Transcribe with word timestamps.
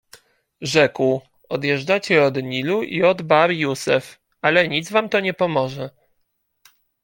Rzekł:— 0.61 1.21
Odjeżdżacie 1.49 2.23
od 2.23 2.43
Nilu 2.43 2.83
i 2.83 3.03
od 3.03 3.21
Bahr-Jussef, 3.21 4.19
ale 4.41 4.67
nic 4.67 4.91
wam 4.91 5.09
to 5.09 5.19
nie 5.19 5.33
pomoże. 5.33 5.89